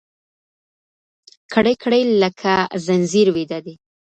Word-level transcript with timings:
كړۍ، 1.53 1.73
كـړۍ 1.81 2.01
لكه 2.21 2.53
ځنځير 2.85 3.27
ويـده 3.31 3.59
دی 3.65 3.73